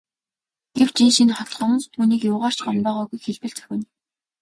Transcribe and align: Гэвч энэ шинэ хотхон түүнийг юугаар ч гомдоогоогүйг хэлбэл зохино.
Гэвч 0.77 0.95
энэ 1.03 1.13
шинэ 1.17 1.33
хотхон 1.37 1.71
түүнийг 1.93 2.21
юугаар 2.31 2.55
ч 2.57 2.59
гомдоогоогүйг 2.65 3.21
хэлбэл 3.23 3.55
зохино. 3.57 3.85